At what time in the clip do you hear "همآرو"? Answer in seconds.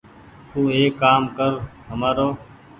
1.89-2.27